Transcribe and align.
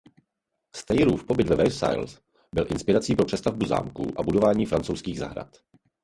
Stairův 0.75 1.23
pobyt 1.25 1.47
ve 1.49 1.55
Versailles 1.55 2.21
byl 2.55 2.67
inspirací 2.71 3.15
pro 3.15 3.25
přestavbu 3.25 3.65
zámku 3.65 4.11
a 4.19 4.23
budování 4.23 4.65
francouzských 4.65 5.19
zahrad. 5.19 5.55